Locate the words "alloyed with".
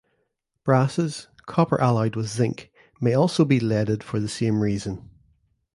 1.79-2.25